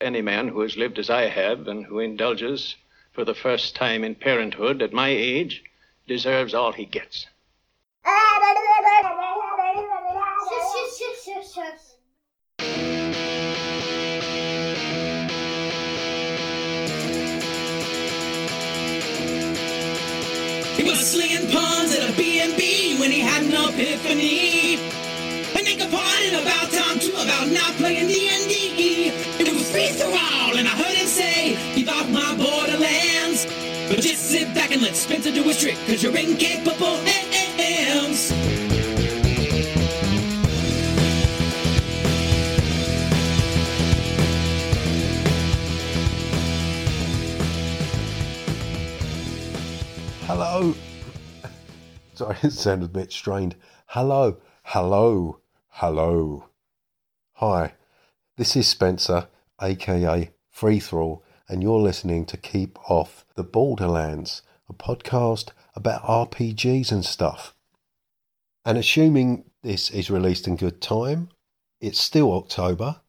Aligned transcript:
Any 0.00 0.20
man 0.20 0.48
who 0.48 0.60
has 0.60 0.76
lived 0.76 0.98
as 0.98 1.08
I 1.08 1.22
have 1.22 1.68
and 1.68 1.86
who 1.86 2.00
indulges 2.00 2.76
for 3.12 3.24
the 3.24 3.34
first 3.34 3.74
time 3.74 4.04
in 4.04 4.14
parenthood 4.14 4.82
at 4.82 4.92
my 4.92 5.08
age 5.08 5.64
deserves 6.06 6.52
all 6.52 6.72
he 6.72 6.84
gets. 6.84 7.26
He 20.76 20.82
was 20.82 21.10
slinging 21.10 21.50
pawns 21.50 21.96
at 21.96 22.10
a 22.10 22.12
B&B 22.18 22.98
when 23.00 23.10
he 23.10 23.20
had 23.20 23.44
an 23.44 23.54
epiphany. 23.54 24.76
And 25.56 25.66
they 25.66 25.74
complained 25.74 26.36
about 26.36 26.70
time 26.70 26.98
too, 26.98 27.14
about 27.14 27.48
not 27.48 27.72
playing 27.76 28.08
D&D. 28.08 28.15
Trick, 35.66 35.86
cause 35.86 36.02
you're 36.02 36.16
incapable 36.16 36.96
hands. 37.56 38.30
Hello. 50.26 50.74
Sorry, 52.14 52.36
it 52.42 52.52
sounded 52.52 52.86
a 52.86 52.88
bit 52.88 53.10
strained. 53.10 53.56
Hello, 53.86 54.36
hello, 54.62 55.40
hello. 55.68 56.48
Hi, 57.34 57.74
this 58.36 58.54
is 58.54 58.68
Spencer, 58.68 59.26
aka 59.60 60.30
Free 60.48 60.78
Thrall, 60.78 61.24
and 61.48 61.60
you're 61.60 61.80
listening 61.80 62.24
to 62.26 62.36
Keep 62.36 62.78
Off 62.88 63.24
the 63.34 63.44
Borderlands, 63.44 64.42
a 64.68 64.74
podcast 64.74 65.50
about 65.74 66.02
RPGs 66.02 66.90
and 66.90 67.04
stuff. 67.04 67.54
And 68.64 68.76
assuming 68.76 69.44
this 69.62 69.90
is 69.90 70.10
released 70.10 70.46
in 70.46 70.56
good 70.56 70.80
time, 70.80 71.28
it's 71.80 72.00
still 72.00 72.32
October, 72.32 73.00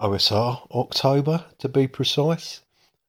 OSR 0.00 0.70
October 0.70 1.46
to 1.58 1.68
be 1.68 1.86
precise. 1.86 2.60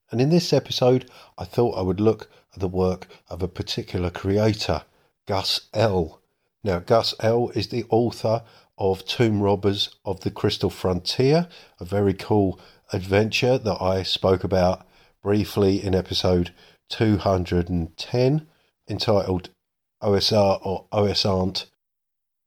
And 0.09 0.21
in 0.21 0.29
this 0.29 0.53
episode, 0.53 1.09
I 1.37 1.45
thought 1.45 1.77
I 1.77 1.81
would 1.81 1.99
look 1.99 2.29
at 2.53 2.59
the 2.59 2.67
work 2.67 3.07
of 3.29 3.43
a 3.43 3.47
particular 3.47 4.09
creator, 4.09 4.83
Gus 5.25 5.67
L. 5.73 6.21
Now, 6.63 6.79
Gus 6.79 7.13
L 7.19 7.49
is 7.49 7.67
the 7.67 7.85
author 7.89 8.43
of 8.77 9.05
Tomb 9.05 9.41
Robbers 9.41 9.95
of 10.05 10.21
the 10.21 10.31
Crystal 10.31 10.69
Frontier, 10.69 11.47
a 11.79 11.85
very 11.85 12.13
cool 12.13 12.59
adventure 12.93 13.57
that 13.57 13.81
I 13.81 14.03
spoke 14.03 14.43
about 14.43 14.85
briefly 15.21 15.83
in 15.83 15.95
episode 15.95 16.51
210, 16.89 18.47
entitled 18.87 19.49
OSR 20.01 20.59
or 20.65 20.85
OS 20.91 21.25
Aren't. 21.25 21.65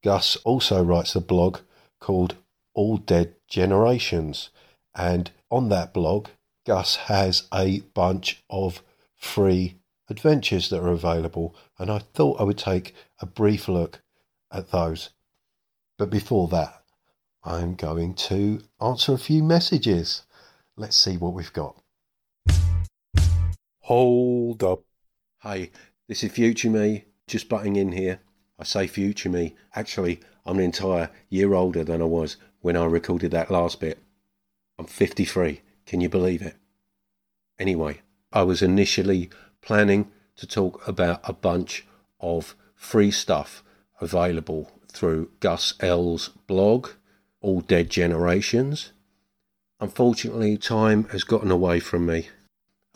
Gus 0.03 0.37
also 0.45 0.83
writes 0.83 1.17
a 1.17 1.21
blog 1.21 1.59
called 2.01 2.37
All 2.75 2.99
Dead 2.99 3.35
Generations, 3.49 4.51
and 4.95 5.31
on 5.51 5.69
that 5.71 5.93
blog, 5.93 6.29
Gus 6.67 6.97
has 6.97 7.49
a 7.53 7.81
bunch 7.95 8.43
of 8.49 8.83
free 9.17 9.77
adventures 10.09 10.69
that 10.71 10.81
are 10.81 10.93
available, 10.93 11.55
and 11.79 11.91
I 11.91 11.99
thought 11.99 12.41
I 12.41 12.45
would 12.45 12.59
take 12.59 12.95
a 13.21 13.27
brief 13.27 13.69
look 13.69 14.01
at 14.53 14.71
those. 14.71 15.11
But 15.99 16.11
before 16.11 16.49
that, 16.49 16.83
I'm 17.43 17.75
going 17.75 18.15
to 18.15 18.63
answer 18.81 19.13
a 19.13 19.19
few 19.19 19.43
messages. 19.43 20.23
Let's 20.77 20.97
see 20.97 21.17
what 21.17 21.35
we've 21.35 21.53
got. 21.53 21.83
Hold 23.89 24.63
up. 24.63 24.83
Hey, 25.43 25.71
this 26.09 26.23
is 26.23 26.31
Future 26.31 26.69
Me, 26.69 27.07
just 27.27 27.49
butting 27.49 27.77
in 27.77 27.93
here. 27.93 28.21
I 28.59 28.65
say 28.65 28.87
Future 28.87 29.31
Me. 29.31 29.55
Actually, 29.75 30.21
I'm 30.45 30.59
an 30.59 30.65
entire 30.65 31.09
year 31.31 31.55
older 31.55 31.83
than 31.85 32.03
I 32.03 32.05
was 32.05 32.37
when 32.61 32.77
I 32.77 32.85
recorded 32.85 33.31
that 33.31 33.51
last 33.51 33.81
bit. 33.81 33.99
I'm 34.79 34.85
53. 34.85 35.63
Can 35.87 36.03
you 36.03 36.11
believe 36.11 36.43
it? 36.43 36.57
Anyway, 37.59 38.03
I 38.31 38.43
was 38.43 38.61
initially 38.61 39.31
planning 39.63 40.11
to 40.37 40.47
talk 40.47 40.87
about 40.87 41.21
a 41.25 41.33
bunch 41.33 41.87
of 42.21 42.55
free 42.75 43.11
stuff 43.11 43.65
available 44.03 44.71
through 44.93 45.31
Gus 45.41 45.73
L's 45.81 46.29
blog, 46.47 46.91
All 47.41 47.63
Dead 47.63 47.89
Generations. 47.89 48.93
Unfortunately, 49.81 50.59
time 50.59 51.05
has 51.05 51.25
gotten 51.25 51.51
away 51.51 51.81
from 51.81 52.05
me. 52.05 52.29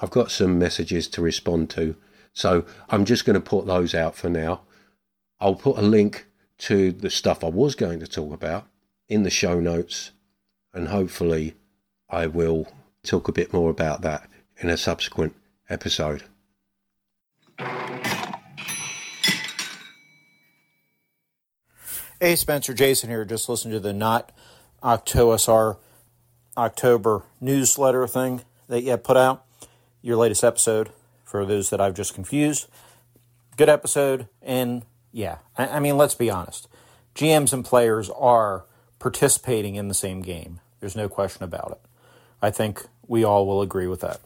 I've 0.03 0.11
got 0.11 0.33
some 0.33 0.59
messages 0.59 1.07
to 1.09 1.23
respond 1.23 1.71
to, 1.71 1.95
so 2.33 2.65
I'm 2.91 3.05
just 3.05 3.25
going 3.25 3.35
to 3.35 3.41
put 3.41 3.67
those 3.67 3.95
out 3.95 4.17
for 4.17 4.29
now. 4.29 4.63
I'll 5.41 5.55
put 5.55 5.79
a 5.79 5.83
link 5.83 6.27
to 6.59 6.91
the 6.91 7.09
stuff 7.09 7.45
I 7.45 7.49
was 7.49 7.77
going 7.77 8.01
to 8.01 8.09
talk 8.09 8.35
about 8.35 8.67
in 9.09 9.23
the 9.23 9.31
show 9.31 9.61
notes, 9.61 10.11
and 10.75 10.89
hopefully, 10.89 11.55
I 12.11 12.27
will 12.27 12.67
talk 13.05 13.29
a 13.29 13.33
bit 13.33 13.53
more 13.53 13.71
about 13.71 14.03
that 14.03 14.29
in 14.57 14.69
a 14.69 14.77
subsequent 14.77 15.37
episode. 15.71 16.25
Hey, 22.21 22.35
Spencer 22.35 22.75
Jason 22.75 23.09
here. 23.09 23.25
Just 23.25 23.49
listen 23.49 23.71
to 23.71 23.79
the 23.79 23.93
Not 23.93 24.33
OctoSR 24.83 25.77
October 26.57 27.23
newsletter 27.41 28.09
thing 28.09 28.43
that 28.69 28.83
you 28.83 28.97
put 28.97 29.17
out. 29.17 29.45
Your 30.03 30.17
latest 30.17 30.45
episode 30.45 30.91
for 31.25 31.47
those 31.47 31.71
that 31.71 31.81
I've 31.81 31.95
just 31.95 32.15
confused. 32.15 32.69
Good 33.57 33.69
episode. 33.69 34.29
And 34.43 34.83
yeah, 35.13 35.39
I, 35.57 35.69
I 35.69 35.81
mean, 35.81 35.97
let's 35.97 36.15
be 36.15 36.29
honest. 36.29 36.69
GMs 37.15 37.53
and 37.53 37.65
players 37.65 38.11
are 38.11 38.67
participating 38.99 39.77
in 39.77 39.89
the 39.89 39.95
same 39.95 40.23
game. 40.23 40.61
There's 40.81 40.97
no 40.97 41.09
question 41.09 41.45
about 41.45 41.71
it. 41.73 41.81
I 42.41 42.51
think 42.51 42.85
we 43.07 43.23
all 43.25 43.47
will 43.47 43.63
agree 43.63 43.87
with 43.87 44.01
that. 44.01 44.21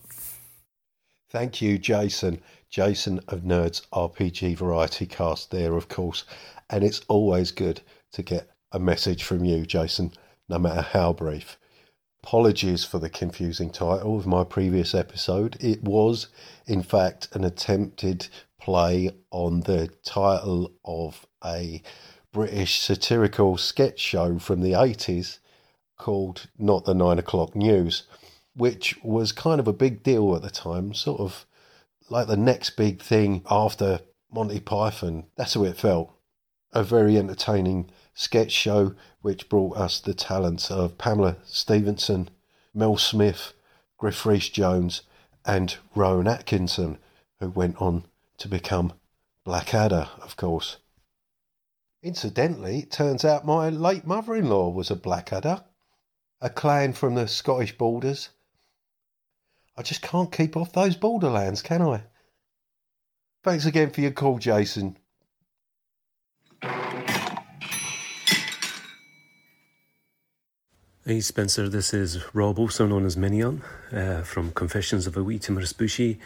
Thank 1.30 1.60
you, 1.60 1.78
Jason. 1.78 2.40
Jason 2.70 3.20
of 3.28 3.40
Nerds 3.40 3.86
RPG 3.92 4.56
Variety 4.56 5.06
Cast, 5.06 5.50
there, 5.50 5.76
of 5.76 5.88
course. 5.88 6.24
And 6.70 6.82
it's 6.82 7.02
always 7.08 7.50
good 7.50 7.80
to 8.12 8.22
get 8.22 8.50
a 8.72 8.78
message 8.78 9.22
from 9.22 9.44
you, 9.44 9.66
Jason, 9.66 10.12
no 10.48 10.58
matter 10.58 10.82
how 10.82 11.12
brief. 11.12 11.58
Apologies 12.26 12.84
for 12.84 12.98
the 12.98 13.08
confusing 13.08 13.70
title 13.70 14.18
of 14.18 14.26
my 14.26 14.42
previous 14.42 14.96
episode. 14.96 15.56
It 15.60 15.84
was, 15.84 16.26
in 16.66 16.82
fact, 16.82 17.28
an 17.34 17.44
attempted 17.44 18.26
play 18.60 19.12
on 19.30 19.60
the 19.60 19.90
title 20.04 20.72
of 20.84 21.24
a 21.44 21.82
British 22.32 22.80
satirical 22.80 23.56
sketch 23.56 24.00
show 24.00 24.40
from 24.40 24.60
the 24.60 24.72
80s 24.72 25.38
called 25.98 26.48
Not 26.58 26.84
the 26.84 26.94
Nine 26.94 27.20
O'Clock 27.20 27.54
News, 27.54 28.08
which 28.56 28.98
was 29.04 29.30
kind 29.30 29.60
of 29.60 29.68
a 29.68 29.72
big 29.72 30.02
deal 30.02 30.34
at 30.34 30.42
the 30.42 30.50
time, 30.50 30.94
sort 30.94 31.20
of 31.20 31.46
like 32.10 32.26
the 32.26 32.36
next 32.36 32.70
big 32.70 33.00
thing 33.00 33.44
after 33.48 34.00
Monty 34.32 34.58
Python. 34.58 35.26
That's 35.36 35.54
how 35.54 35.62
it 35.62 35.76
felt 35.76 36.15
a 36.72 36.82
very 36.82 37.16
entertaining 37.18 37.90
sketch 38.14 38.52
show 38.52 38.94
which 39.20 39.48
brought 39.48 39.76
us 39.76 40.00
the 40.00 40.14
talents 40.14 40.70
of 40.70 40.98
Pamela 40.98 41.36
Stephenson, 41.44 42.30
Mel 42.74 42.96
Smith, 42.96 43.52
Griff 43.98 44.24
Rhys 44.26 44.48
Jones, 44.48 45.02
and 45.44 45.76
Rowan 45.94 46.26
Atkinson, 46.26 46.98
who 47.40 47.50
went 47.50 47.80
on 47.80 48.04
to 48.38 48.48
become 48.48 48.92
Blackadder, 49.44 50.08
of 50.20 50.36
course. 50.36 50.78
Incidentally, 52.02 52.80
it 52.80 52.90
turns 52.90 53.24
out 53.24 53.46
my 53.46 53.68
late 53.68 54.06
mother 54.06 54.34
in 54.34 54.48
law 54.48 54.68
was 54.68 54.90
a 54.90 54.96
Blackadder, 54.96 55.64
a 56.40 56.50
clan 56.50 56.92
from 56.92 57.14
the 57.14 57.26
Scottish 57.26 57.76
borders. 57.76 58.30
I 59.76 59.82
just 59.82 60.02
can't 60.02 60.32
keep 60.32 60.56
off 60.56 60.72
those 60.72 60.96
borderlands, 60.96 61.62
can 61.62 61.82
I? 61.82 62.02
Thanks 63.42 63.66
again 63.66 63.90
for 63.90 64.00
your 64.00 64.10
call, 64.10 64.38
Jason. 64.38 64.98
Hey 71.08 71.20
Spencer, 71.20 71.68
this 71.68 71.94
is 71.94 72.18
Rob, 72.34 72.58
also 72.58 72.84
known 72.84 73.06
as 73.06 73.14
Menion, 73.14 73.60
uh, 73.92 74.22
from 74.22 74.50
Confessions 74.50 75.06
of 75.06 75.16
a 75.16 75.22
Wee 75.22 75.38
Tim'rous 75.38 75.72
Bushi. 75.72 76.18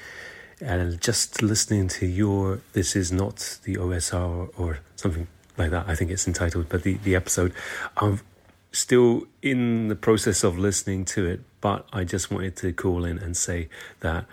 And 0.59 0.99
just 0.99 1.43
listening 1.43 1.89
to 1.89 2.07
your 2.07 2.63
This 2.73 2.97
Is 2.97 3.13
Not 3.13 3.59
the 3.65 3.77
OSR 3.77 4.49
or 4.59 4.79
something 4.97 5.27
like 5.59 5.71
that, 5.73 5.87
I 5.87 5.95
think 5.95 6.11
it's 6.11 6.27
entitled, 6.27 6.71
but 6.71 6.83
the, 6.83 6.95
the 6.95 7.15
episode, 7.15 7.53
I'm 7.99 8.21
still 8.73 9.27
in 9.43 9.89
the 9.89 9.97
process 9.97 10.43
of 10.43 10.59
listening 10.59 11.05
to 11.05 11.27
it, 11.27 11.41
but 11.61 11.87
I 11.93 12.05
just 12.05 12.31
wanted 12.31 12.57
to 12.57 12.73
call 12.73 13.05
in 13.05 13.19
and 13.19 13.37
say 13.37 13.69
that 14.01 14.25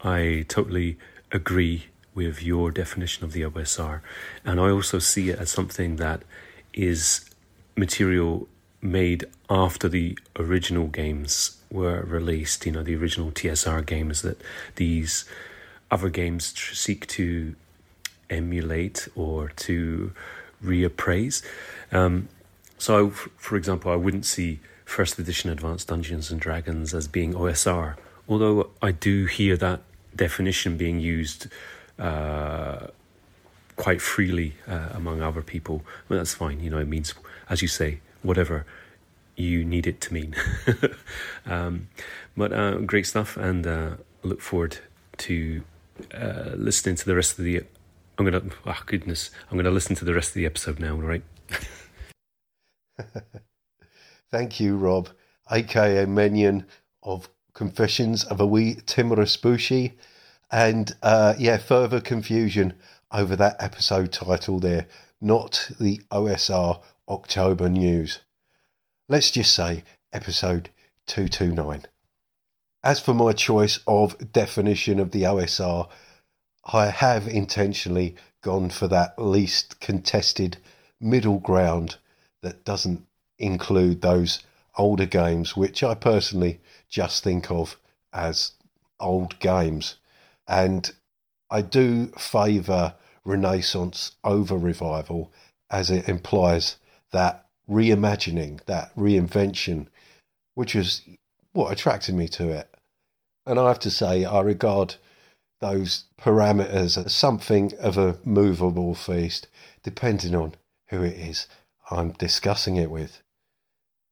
I 0.00 0.44
totally 0.46 0.96
agree 1.32 1.86
with 2.14 2.40
your 2.40 2.70
definition 2.70 3.24
of 3.24 3.32
the 3.32 3.42
OSR. 3.42 4.02
And 4.44 4.60
I 4.60 4.70
also 4.70 5.00
see 5.00 5.30
it 5.30 5.40
as 5.40 5.50
something 5.50 5.96
that 5.96 6.22
is 6.72 7.28
material 7.76 8.46
made 8.80 9.24
after 9.50 9.88
the 9.88 10.18
original 10.36 10.86
games 10.86 11.58
were 11.70 12.02
released, 12.02 12.64
you 12.64 12.72
know, 12.72 12.82
the 12.82 12.96
original 12.96 13.30
TSR 13.30 13.84
games 13.84 14.22
that 14.22 14.40
these 14.76 15.24
other 15.90 16.08
games 16.08 16.52
tr- 16.52 16.74
seek 16.74 17.06
to 17.08 17.54
emulate 18.30 19.08
or 19.14 19.48
to 19.48 20.12
reappraise. 20.62 21.42
Um, 21.92 22.28
so, 22.78 23.08
f- 23.08 23.28
for 23.36 23.56
example, 23.56 23.90
I 23.90 23.96
wouldn't 23.96 24.26
see 24.26 24.60
first 24.84 25.18
edition 25.18 25.50
Advanced 25.50 25.88
Dungeons 25.88 26.30
and 26.30 26.40
Dragons 26.40 26.94
as 26.94 27.08
being 27.08 27.34
OSR, 27.34 27.96
although 28.28 28.70
I 28.80 28.92
do 28.92 29.26
hear 29.26 29.56
that 29.56 29.80
definition 30.14 30.76
being 30.76 31.00
used 31.00 31.48
uh, 31.98 32.88
quite 33.76 34.00
freely 34.00 34.54
uh, 34.66 34.90
among 34.92 35.22
other 35.22 35.42
people. 35.42 35.82
But 36.08 36.16
that's 36.16 36.34
fine, 36.34 36.60
you 36.60 36.70
know, 36.70 36.78
it 36.78 36.88
means, 36.88 37.14
as 37.48 37.62
you 37.62 37.68
say, 37.68 38.00
whatever 38.22 38.66
you 39.36 39.64
need 39.64 39.86
it 39.86 40.00
to 40.02 40.12
mean. 40.12 40.34
um, 41.46 41.88
but 42.36 42.52
uh, 42.52 42.78
great 42.78 43.06
stuff, 43.06 43.36
and 43.36 43.66
uh, 43.66 43.90
look 44.22 44.40
forward 44.40 44.78
to 45.18 45.62
uh, 46.12 46.50
listening 46.54 46.96
to 46.96 47.06
the 47.06 47.14
rest 47.14 47.38
of 47.38 47.44
the. 47.44 47.62
I'm 48.18 48.24
gonna. 48.24 48.42
Oh 48.66 48.82
goodness! 48.86 49.30
I'm 49.50 49.56
gonna 49.56 49.70
listen 49.70 49.96
to 49.96 50.04
the 50.04 50.14
rest 50.14 50.30
of 50.30 50.34
the 50.34 50.46
episode 50.46 50.80
now. 50.80 50.94
All 50.94 51.02
right. 51.02 51.22
Thank 54.30 54.60
you, 54.60 54.76
Rob, 54.76 55.08
aka 55.50 56.04
Menion 56.04 56.64
of 57.02 57.28
Confessions 57.54 58.24
of 58.24 58.40
a 58.40 58.46
Wee 58.46 58.76
Timorous 58.86 59.36
Bushi. 59.36 59.94
And 60.50 60.94
uh, 61.02 61.34
yeah, 61.38 61.58
further 61.58 62.00
confusion 62.00 62.74
over 63.12 63.36
that 63.36 63.56
episode 63.60 64.12
title 64.12 64.58
there, 64.58 64.86
not 65.20 65.70
the 65.78 66.00
OSR 66.10 66.82
October 67.08 67.68
news. 67.70 68.20
Let's 69.08 69.30
just 69.30 69.54
say 69.54 69.82
episode 70.12 70.68
229. 71.06 71.86
As 72.84 73.00
for 73.00 73.14
my 73.14 73.32
choice 73.32 73.80
of 73.86 74.32
definition 74.32 75.00
of 75.00 75.10
the 75.10 75.22
OSR, 75.22 75.88
I 76.66 76.90
have 76.90 77.26
intentionally 77.26 78.14
gone 78.42 78.68
for 78.68 78.88
that 78.88 79.18
least 79.18 79.80
contested 79.80 80.58
middle 81.00 81.38
ground 81.38 81.96
that 82.42 82.64
doesn't 82.64 83.06
include 83.38 84.02
those 84.02 84.40
older 84.76 85.06
games, 85.06 85.56
which 85.56 85.82
I 85.82 85.94
personally 85.94 86.60
just 86.88 87.24
think 87.24 87.50
of 87.50 87.78
as 88.12 88.52
old 89.00 89.38
games. 89.38 89.96
And 90.46 90.90
I 91.50 91.62
do 91.62 92.08
favour 92.18 92.94
Renaissance 93.24 94.12
over 94.24 94.56
revival 94.56 95.32
as 95.70 95.90
it 95.90 96.08
implies 96.08 96.76
that 97.12 97.46
reimagining, 97.68 98.64
that 98.66 98.94
reinvention, 98.96 99.86
which 100.54 100.74
was 100.74 101.02
what 101.52 101.72
attracted 101.72 102.14
me 102.14 102.28
to 102.28 102.50
it. 102.50 102.68
And 103.46 103.58
I 103.58 103.68
have 103.68 103.80
to 103.80 103.90
say, 103.90 104.24
I 104.24 104.40
regard 104.40 104.96
those 105.60 106.04
parameters 106.20 107.04
as 107.04 107.14
something 107.14 107.72
of 107.80 107.98
a 107.98 108.18
movable 108.24 108.94
feast, 108.94 109.48
depending 109.82 110.34
on 110.34 110.54
who 110.90 111.02
it 111.02 111.14
is 111.14 111.46
I'm 111.90 112.12
discussing 112.12 112.76
it 112.76 112.90
with. 112.90 113.22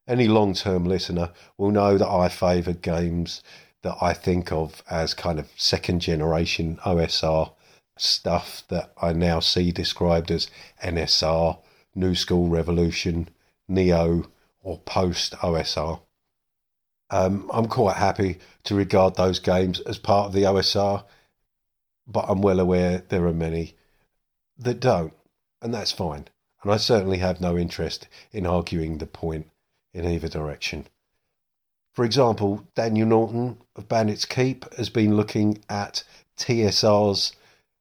Any 0.08 0.28
long 0.28 0.54
term 0.54 0.84
listener 0.84 1.32
will 1.58 1.70
know 1.70 1.98
that 1.98 2.08
I 2.08 2.28
favour 2.28 2.72
games 2.72 3.42
that 3.82 3.96
I 4.00 4.14
think 4.14 4.52
of 4.52 4.82
as 4.88 5.14
kind 5.14 5.38
of 5.38 5.50
second 5.56 6.00
generation 6.00 6.78
OSR 6.84 7.52
stuff 7.98 8.62
that 8.68 8.92
I 9.00 9.12
now 9.12 9.40
see 9.40 9.72
described 9.72 10.30
as 10.30 10.48
NSR, 10.82 11.58
New 11.96 12.14
School 12.14 12.48
Revolution, 12.48 13.28
Neo, 13.66 14.26
or 14.62 14.78
post 14.78 15.32
OSR. 15.34 16.00
Um, 17.10 17.50
I'm 17.52 17.66
quite 17.66 17.96
happy 17.96 18.38
to 18.64 18.74
regard 18.74 19.14
those 19.14 19.38
games 19.38 19.80
as 19.80 19.98
part 19.98 20.26
of 20.26 20.32
the 20.32 20.42
OSR, 20.42 21.04
but 22.06 22.26
I'm 22.28 22.42
well 22.42 22.60
aware 22.60 23.02
there 23.08 23.26
are 23.26 23.32
many 23.32 23.74
that 24.58 24.80
don't, 24.80 25.12
and 25.62 25.72
that's 25.72 25.92
fine. 25.92 26.26
And 26.62 26.72
I 26.72 26.76
certainly 26.78 27.18
have 27.18 27.40
no 27.40 27.56
interest 27.56 28.08
in 28.32 28.46
arguing 28.46 28.98
the 28.98 29.06
point 29.06 29.50
in 29.94 30.04
either 30.04 30.28
direction. 30.28 30.88
For 31.92 32.04
example, 32.04 32.66
Daniel 32.74 33.08
Norton 33.08 33.58
of 33.74 33.88
Bandit's 33.88 34.26
Keep 34.26 34.74
has 34.74 34.90
been 34.90 35.16
looking 35.16 35.62
at 35.70 36.02
TSR's 36.36 37.32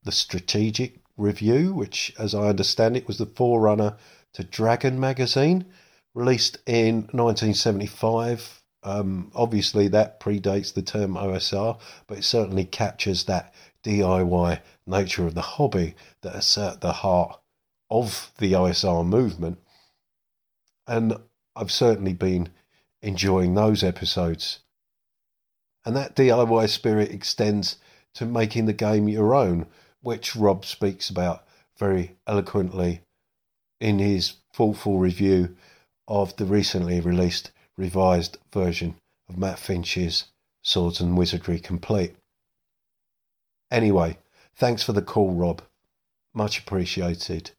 The 0.04 0.12
Strategic 0.12 1.00
Review, 1.18 1.74
which, 1.74 2.14
as 2.20 2.36
I 2.36 2.48
understand 2.48 2.98
it, 2.98 3.08
was 3.08 3.18
the 3.18 3.26
forerunner 3.26 3.98
to 4.34 4.44
Dragon 4.44 5.00
magazine, 5.00 5.66
released 6.14 6.58
in 6.66 7.08
1975. 7.12 8.62
Um, 8.84 9.32
obviously, 9.34 9.88
that 9.90 10.20
predates 10.20 10.74
the 10.74 10.82
term 10.82 11.16
OSR, 11.16 11.80
but 12.08 12.18
it 12.18 12.24
certainly 12.24 12.66
captures 12.66 13.26
that 13.26 13.54
DIY 13.84 14.62
nature 14.86 15.26
of 15.26 15.36
the 15.36 15.42
hobby 15.42 15.96
that 16.22 16.36
is 16.36 16.58
at 16.58 16.82
the 16.82 16.92
heart 16.92 17.40
of 17.90 18.32
the 18.40 18.54
OSR 18.54 19.06
movement. 19.06 19.60
And 20.88 21.16
I've 21.56 21.72
certainly 21.72 22.14
been 22.14 22.50
enjoying 23.02 23.54
those 23.54 23.84
episodes. 23.84 24.60
And 25.86 25.96
that 25.96 26.16
DIY 26.16 26.70
spirit 26.70 27.12
extends 27.12 27.78
to 28.16 28.26
making 28.26 28.66
the 28.66 28.74
game 28.74 29.08
your 29.08 29.36
own, 29.36 29.68
which 30.06 30.36
Rob 30.36 30.64
speaks 30.64 31.10
about 31.10 31.44
very 31.80 32.16
eloquently 32.28 33.02
in 33.80 33.98
his 33.98 34.36
thoughtful 34.54 35.00
review 35.00 35.56
of 36.08 36.36
the 36.36 36.46
recently 36.46 37.02
released 37.02 37.50
revised 37.76 38.38
version 38.54 38.94
of 39.28 39.36
Matt 39.36 39.58
Finch's 39.58 40.26
Swords 40.62 41.02
and 41.02 41.18
Wizardry 41.18 41.60
Complete. 41.60 42.16
Anyway, 43.72 44.20
thanks 44.56 44.84
for 44.84 44.94
the 44.94 45.02
call, 45.02 45.34
Rob. 45.34 45.64
Much 46.36 46.60
appreciated. 46.60 47.50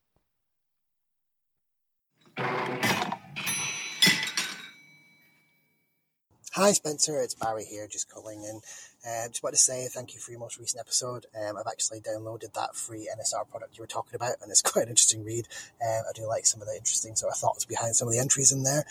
Hi 6.57 6.73
Spencer, 6.73 7.21
it's 7.21 7.35
Barry 7.35 7.67
here, 7.67 7.87
just 7.87 8.11
calling 8.11 8.43
in. 8.43 8.63
Uh, 9.07 9.29
just 9.29 9.43
want 9.43 9.55
to 9.55 9.61
say 9.61 9.89
thank 9.93 10.15
you 10.15 10.21
for 10.21 10.31
your 10.31 10.41
most 10.41 10.59
recent 10.59 10.81
episode. 10.81 11.27
Um, 11.37 11.55
I've 11.59 11.71
actually 11.71 12.01
downloaded 12.01 12.55
that 12.55 12.75
free 12.75 13.11
NSR 13.15 13.47
product 13.51 13.77
you 13.77 13.83
were 13.83 13.87
talking 13.87 14.15
about, 14.15 14.37
and 14.41 14.51
it's 14.51 14.63
quite 14.73 14.85
an 14.85 14.89
interesting 14.89 15.23
read. 15.23 15.47
Um, 15.87 16.05
I 16.09 16.13
do 16.15 16.27
like 16.27 16.47
some 16.47 16.63
of 16.63 16.67
the 16.67 16.73
interesting 16.73 17.15
sort 17.15 17.35
of 17.35 17.39
thoughts 17.39 17.67
behind 17.67 17.95
some 17.95 18.09
of 18.09 18.15
the 18.15 18.21
entries 18.21 18.53
in 18.53 18.63
there. 18.63 18.87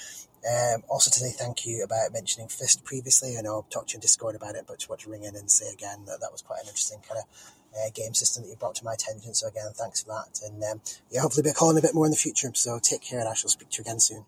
Um, 0.45 0.83
also 0.89 1.09
to 1.09 1.17
say 1.17 1.31
thank 1.31 1.65
you 1.65 1.83
about 1.83 2.13
mentioning 2.13 2.49
Fist 2.49 2.85
previously. 2.85 3.35
I 3.35 3.41
know 3.41 3.57
I've 3.57 3.69
talked 3.71 3.89
to 3.89 3.93
you 3.93 3.97
in 3.97 4.01
Discord 4.01 4.35
about 4.35 4.53
it, 4.53 4.65
but 4.67 4.77
just 4.77 4.87
want 4.87 5.01
to 5.01 5.09
ring 5.09 5.23
in 5.23 5.35
and 5.35 5.49
say 5.49 5.73
again 5.73 6.05
that 6.05 6.19
that 6.21 6.31
was 6.31 6.43
quite 6.43 6.61
an 6.61 6.67
interesting 6.67 6.99
kind 6.99 7.19
of 7.19 7.25
uh, 7.73 7.89
game 7.95 8.13
system 8.13 8.43
that 8.43 8.49
you 8.49 8.57
brought 8.57 8.75
to 8.75 8.85
my 8.85 8.93
attention. 8.93 9.33
So 9.33 9.47
again, 9.47 9.71
thanks 9.73 10.03
for 10.03 10.09
that. 10.09 10.39
And 10.45 10.63
um, 10.63 10.81
yeah, 11.09 11.21
hopefully 11.21 11.41
be 11.41 11.51
calling 11.51 11.79
a 11.79 11.81
bit 11.81 11.95
more 11.95 12.05
in 12.05 12.11
the 12.11 12.15
future. 12.15 12.51
So 12.53 12.77
take 12.77 13.01
care, 13.01 13.21
and 13.21 13.27
I 13.27 13.33
shall 13.33 13.49
speak 13.49 13.71
to 13.71 13.79
you 13.79 13.89
again 13.89 13.99
soon. 13.99 14.25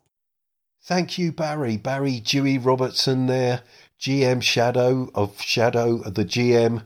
Thank 0.84 1.18
you, 1.18 1.32
Barry. 1.32 1.78
Barry 1.78 2.20
Dewey 2.20 2.58
Robertson 2.58 3.28
there, 3.28 3.62
GM 4.00 4.42
Shadow 4.42 5.10
of 5.14 5.42
Shadow 5.42 6.02
of 6.02 6.14
the 6.14 6.26
GM. 6.26 6.84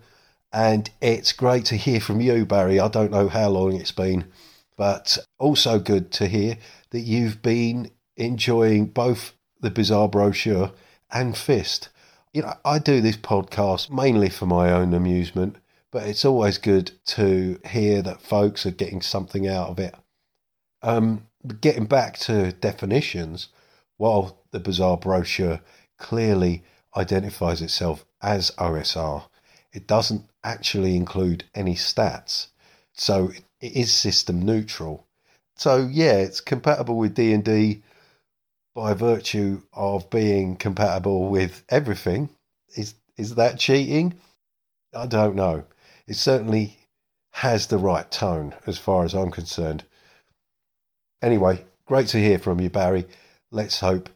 And 0.52 0.90
it's 1.02 1.32
great 1.34 1.66
to 1.66 1.76
hear 1.78 2.00
from 2.00 2.20
you, 2.20 2.46
Barry. 2.46 2.80
I 2.80 2.88
don't 2.88 3.12
know 3.12 3.30
how 3.30 3.50
long 3.50 3.76
it's 3.76 3.92
been, 3.92 4.26
but 4.76 5.18
also 5.40 5.80
good 5.80 6.12
to 6.14 6.28
hear 6.28 6.58
that 6.90 7.02
you've 7.02 7.42
been 7.42 7.92
enjoying 8.18 8.88
both 8.88 9.34
the 9.62 9.70
Bizarre 9.70 10.10
Brochure 10.10 10.72
and 11.12 11.38
Fist. 11.38 11.90
You 12.34 12.44
know, 12.44 12.54
I 12.66 12.80
do 12.80 13.02
this 13.02 13.18
podcast 13.18 13.90
mainly 13.90 14.30
for 14.30 14.46
my 14.46 14.72
own 14.72 14.94
amusement, 14.94 15.58
but 15.92 16.04
it's 16.08 16.26
always 16.26 16.58
good 16.58 16.92
to 17.06 17.60
hear 17.70 18.02
that 18.02 18.22
folks 18.22 18.66
are 18.66 18.72
getting 18.72 19.02
something 19.02 19.48
out 19.48 19.70
of 19.70 19.80
it. 19.80 19.96
Um, 20.82 21.28
getting 21.60 21.86
back 21.86 22.18
to 22.20 22.54
definitions, 22.54 23.50
while 24.02 24.40
the 24.50 24.60
Bizarre 24.60 24.98
Brochure 24.98 25.62
clearly 26.00 26.64
identifies 26.98 27.62
itself 27.62 28.04
as 28.20 28.50
OSR, 28.58 29.26
it 29.74 29.86
doesn't 29.86 30.28
actually 30.44 30.96
include 30.96 31.44
any 31.54 31.76
stats. 31.76 32.48
So 32.94 33.32
it 33.60 33.74
is 33.76 33.94
system 33.94 34.42
neutral. 34.42 35.06
So 35.56 35.88
yeah, 35.92 36.14
it's 36.14 36.42
compatible 36.42 36.98
with 36.98 37.14
D&D 37.14 37.84
by 38.74 38.96
virtue 38.96 39.62
of 39.72 40.10
being 40.10 40.56
compatible 40.56 41.30
with 41.30 41.64
everything. 41.70 42.30
Is 42.76 42.96
is 43.18 43.36
that 43.36 43.60
cheating? 43.60 44.16
I 44.96 45.06
don't 45.06 45.36
know. 45.36 45.66
It 46.08 46.16
certainly 46.16 46.80
has 47.34 47.68
the 47.68 47.78
right 47.78 48.10
tone 48.10 48.56
as 48.66 48.80
far 48.80 49.06
as 49.06 49.14
I'm 49.14 49.30
concerned. 49.30 49.84
Anyway, 51.22 51.66
great 51.86 52.08
to 52.08 52.18
hear 52.18 52.40
from 52.40 52.60
you, 52.60 52.72
Barry. 52.72 53.06
Let's 53.54 53.82
hope 53.82 54.10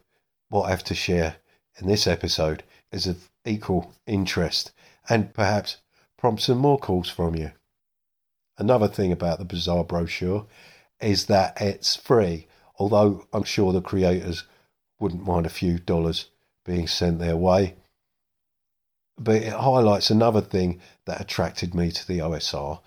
what 0.47 0.63
I 0.63 0.69
have 0.69 0.83
to 0.85 0.95
share 0.95 1.35
in 1.77 1.87
this 1.87 2.07
episode 2.07 2.63
is 2.91 3.05
of 3.05 3.29
equal 3.43 3.93
interest 4.07 4.71
and 5.09 5.33
perhaps 5.33 5.77
prompt 6.17 6.41
some 6.41 6.57
more 6.57 6.77
calls 6.77 7.09
from 7.09 7.35
you. 7.35 7.51
Another 8.57 8.87
thing 8.87 9.11
about 9.11 9.39
the 9.39 9.45
Bizarre 9.45 9.83
brochure 9.83 10.47
is 11.01 11.25
that 11.25 11.59
it's 11.59 11.97
free, 11.97 12.47
although 12.79 13.27
I'm 13.33 13.43
sure 13.43 13.73
the 13.73 13.81
creators 13.81 14.45
wouldn't 14.99 15.27
mind 15.27 15.45
a 15.45 15.49
few 15.49 15.79
dollars 15.79 16.29
being 16.63 16.87
sent 16.87 17.19
their 17.19 17.35
way. 17.35 17.75
but 19.17 19.35
it 19.35 19.53
highlights 19.53 20.09
another 20.09 20.41
thing 20.41 20.79
that 21.05 21.19
attracted 21.19 21.75
me 21.75 21.91
to 21.91 22.07
the 22.07 22.19
OSR 22.19 22.79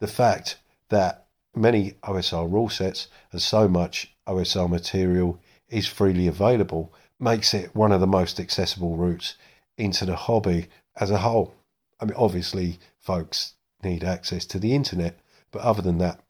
the 0.00 0.06
fact 0.06 0.58
that 0.88 1.26
many 1.54 1.92
OSR 2.02 2.50
rule 2.50 2.70
sets 2.70 3.08
and 3.32 3.42
so 3.42 3.68
much 3.68 4.14
OSR 4.26 4.68
material 4.68 5.38
is 5.70 5.86
freely 5.86 6.26
available 6.26 6.92
makes 7.18 7.54
it 7.54 7.74
one 7.74 7.92
of 7.92 8.00
the 8.00 8.06
most 8.06 8.40
accessible 8.40 8.96
routes 8.96 9.36
into 9.76 10.04
the 10.04 10.16
hobby 10.16 10.66
as 10.96 11.10
a 11.10 11.18
whole. 11.18 11.54
I 12.00 12.06
mean, 12.06 12.14
obviously, 12.16 12.78
folks 12.98 13.54
need 13.82 14.04
access 14.04 14.44
to 14.46 14.58
the 14.58 14.74
internet, 14.74 15.18
but 15.50 15.62
other 15.62 15.82
than 15.82 15.98
that, 15.98 16.20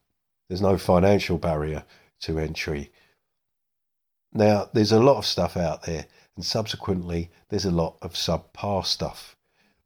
there's 0.49 0.61
no 0.61 0.78
financial 0.78 1.38
barrier 1.38 1.85
to 2.20 2.38
entry. 2.38 2.90
Now, 4.32 4.68
there's 4.73 4.92
a 4.92 5.00
lot 5.00 5.16
of 5.16 5.26
stuff 5.26 5.56
out 5.56 5.85
there, 5.85 6.06
and 6.37 6.44
subsequently, 6.44 7.30
there's 7.49 7.64
a 7.64 7.70
lot 7.70 7.97
of 8.02 8.14
subpar 8.14 8.85
stuff. 8.85 9.37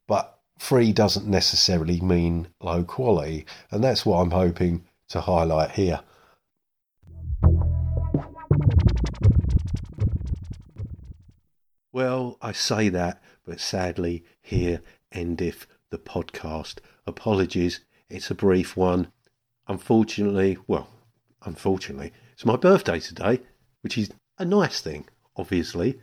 But 0.06 0.38
free 0.58 0.92
doesn't 0.92 1.26
necessarily 1.26 2.00
mean 2.00 2.48
low 2.60 2.84
quality, 2.84 3.46
and 3.70 3.82
that's 3.82 4.04
what 4.04 4.18
I'm 4.18 4.30
hoping 4.30 4.84
to 5.08 5.20
highlight 5.22 5.72
here. 5.72 6.00
Well, 11.94 12.38
I 12.42 12.50
say 12.50 12.88
that, 12.88 13.22
but 13.46 13.60
sadly, 13.60 14.24
here 14.42 14.80
endeth 15.12 15.68
the 15.90 15.98
podcast. 15.98 16.80
Apologies, 17.06 17.82
it's 18.10 18.32
a 18.32 18.34
brief 18.34 18.76
one. 18.76 19.12
Unfortunately, 19.68 20.58
well, 20.66 20.88
unfortunately, 21.44 22.12
it's 22.32 22.44
my 22.44 22.56
birthday 22.56 22.98
today, 22.98 23.42
which 23.82 23.96
is 23.96 24.10
a 24.40 24.44
nice 24.44 24.80
thing, 24.80 25.06
obviously. 25.36 26.00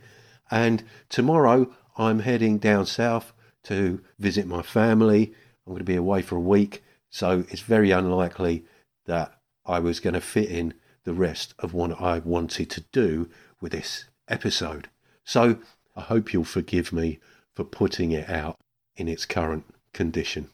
And 0.50 0.82
tomorrow 1.10 1.70
I'm 1.98 2.20
heading 2.20 2.56
down 2.56 2.86
south 2.86 3.34
to 3.64 4.02
visit 4.18 4.46
my 4.46 4.62
family. 4.62 5.34
I'm 5.66 5.74
going 5.74 5.80
to 5.80 5.84
be 5.84 5.96
away 5.96 6.22
for 6.22 6.36
a 6.36 6.40
week, 6.40 6.82
so 7.10 7.44
it's 7.50 7.60
very 7.60 7.90
unlikely 7.90 8.64
that 9.04 9.38
I 9.66 9.78
was 9.78 10.00
going 10.00 10.14
to 10.14 10.22
fit 10.22 10.48
in 10.48 10.72
the 11.04 11.12
rest 11.12 11.52
of 11.58 11.74
what 11.74 12.00
I 12.00 12.20
wanted 12.20 12.70
to 12.70 12.80
do 12.92 13.28
with 13.60 13.72
this 13.72 14.06
episode. 14.26 14.88
So 15.24 15.58
I 15.94 16.00
hope 16.00 16.32
you'll 16.32 16.44
forgive 16.44 16.92
me 16.92 17.18
for 17.54 17.64
putting 17.64 18.12
it 18.12 18.30
out 18.30 18.56
in 18.96 19.08
its 19.08 19.26
current 19.26 19.64
condition. 19.92 20.48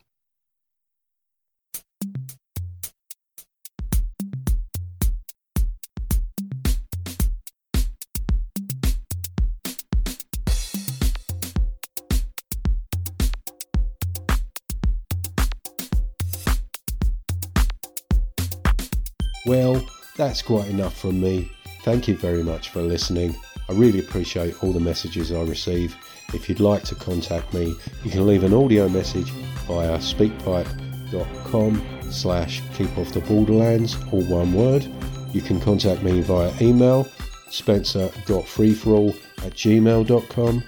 Well, 19.47 19.83
that's 20.17 20.43
quite 20.43 20.69
enough 20.69 21.01
from 21.01 21.21
me. 21.23 21.51
Thank 21.83 22.07
you 22.07 22.17
very 22.17 22.43
much 22.43 22.69
for 22.69 22.83
listening. 22.83 23.35
I 23.69 23.75
really 23.75 23.99
appreciate 23.99 24.63
all 24.63 24.73
the 24.73 24.81
messages 24.81 25.31
I 25.31 25.43
receive. 25.43 25.95
If 26.33 26.49
you'd 26.49 26.61
like 26.61 26.85
to 26.85 26.95
contact 26.95 27.53
me, 27.53 27.75
you 28.03 28.11
can 28.11 28.27
leave 28.27 28.45
an 28.45 28.55
audio 28.55 28.89
message 28.89 29.31
via 29.67 29.99
speakpipe.com 29.99 31.83
slash 32.11 32.63
keep 32.75 32.97
off 32.97 33.13
the 33.13 33.21
borderlands, 33.21 33.97
all 34.11 34.25
one 34.25 34.55
word. 34.55 34.87
You 35.33 35.43
can 35.43 35.61
contact 35.61 36.03
me 36.03 36.23
via 36.23 36.53
email, 36.63 37.07
spencer.freethrall 37.51 39.15
at 39.45 39.53
gmail.com. 39.53 40.65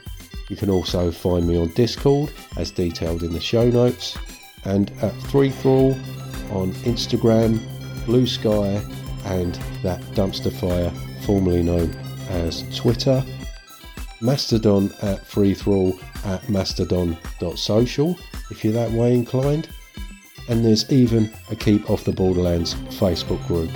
You 0.48 0.56
can 0.56 0.68
also 0.68 1.10
find 1.10 1.48
me 1.48 1.56
on 1.56 1.68
Discord, 1.74 2.32
as 2.56 2.70
detailed 2.70 3.22
in 3.22 3.32
the 3.32 3.40
show 3.40 3.70
notes, 3.70 4.18
and 4.64 4.90
at 5.02 5.14
FreeThrall 5.14 5.94
on 6.52 6.72
Instagram, 6.82 7.60
Blue 8.04 8.26
Sky, 8.26 8.82
and 9.26 9.54
that 9.82 10.00
dumpster 10.12 10.52
fire 10.52 10.90
formerly 11.24 11.62
known 11.62 11.94
as 12.30 12.64
Twitter, 12.76 13.22
Mastodon 14.20 14.86
at 15.02 15.24
freethrall 15.24 15.98
at 16.24 16.48
mastodon.social 16.48 18.18
if 18.50 18.64
you're 18.64 18.72
that 18.72 18.90
way 18.90 19.14
inclined, 19.14 19.68
and 20.48 20.64
there's 20.64 20.90
even 20.90 21.30
a 21.50 21.56
Keep 21.56 21.88
Off 21.90 22.04
the 22.04 22.12
Borderlands 22.12 22.74
Facebook 22.98 23.44
group. 23.46 23.70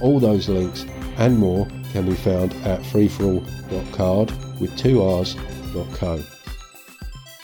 All 0.00 0.18
those 0.18 0.48
links 0.48 0.86
and 1.18 1.38
more 1.38 1.68
can 1.92 2.06
be 2.06 2.14
found 2.14 2.54
at 2.64 2.80
freethrall.card 2.80 4.32
with 4.60 4.76
two 4.76 5.02
R's.co. 5.02 6.22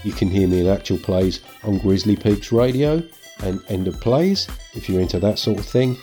You 0.04 0.12
can 0.12 0.28
hear 0.28 0.49
me 0.49 0.61
in 0.61 0.68
actual 0.68 0.99
plays 0.99 1.40
on 1.64 1.78
Grizzly 1.78 2.16
Peaks 2.16 2.50
Radio 2.52 3.02
and 3.42 3.61
End 3.68 3.88
of 3.88 4.00
Plays 4.00 4.49
if 4.75 4.88
you're 4.88 5.00
into 5.00 5.18
that 5.21 5.38
sort 5.38 5.59
of 5.59 5.66
thing. 5.66 5.97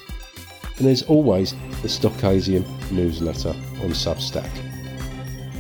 And 0.77 0.87
there's 0.87 1.03
always 1.03 1.53
the 1.81 1.87
Stochasium 1.87 2.65
newsletter 2.91 3.49
on 3.49 3.91
Substack. 3.91 4.49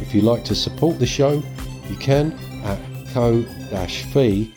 If 0.01 0.13
you'd 0.13 0.25
like 0.25 0.43
to 0.45 0.55
support 0.55 0.99
the 0.99 1.05
show, 1.05 1.41
you 1.89 1.95
can 1.95 2.33
at 2.63 2.79
ko-fi.com 3.13 4.51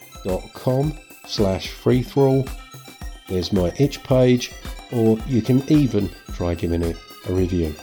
slash 1.26 1.70
freethrall. 1.72 2.50
There's 3.28 3.52
my 3.52 3.72
itch 3.78 4.02
page, 4.02 4.52
or 4.92 5.18
you 5.26 5.42
can 5.42 5.62
even 5.70 6.10
try 6.34 6.54
giving 6.54 6.82
it 6.82 6.96
a 7.28 7.32
review. 7.32 7.74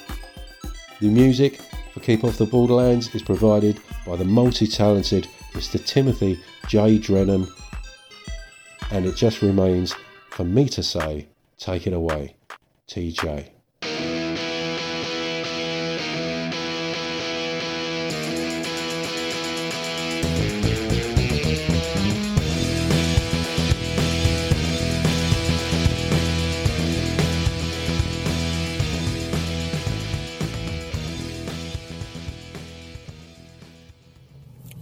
The 1.00 1.10
music 1.10 1.62
for 1.94 2.00
Keep 2.02 2.24
Off 2.24 2.38
the 2.38 2.46
Borderlands 2.46 3.14
is 3.16 3.22
provided 3.22 3.80
by 4.06 4.16
the 4.16 4.26
multi-talented 4.26 5.28
Mr. 5.54 5.84
Timothy 5.86 6.40
J. 6.68 6.98
Drennon 6.98 7.48
and 8.92 9.06
it 9.06 9.16
just 9.16 9.42
remains 9.42 9.94
for 10.30 10.44
me 10.44 10.68
to 10.70 10.84
say, 10.84 11.28
take 11.58 11.88
it 11.88 11.94
away, 11.94 12.36
TJ. 12.88 13.55